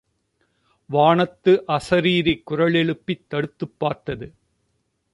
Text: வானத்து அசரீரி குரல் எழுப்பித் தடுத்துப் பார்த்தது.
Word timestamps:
வானத்து 0.85 1.63
அசரீரி 1.67 2.43
குரல் 2.43 2.73
எழுப்பித் 2.73 3.29
தடுத்துப் 3.29 3.79
பார்த்தது. 3.79 4.33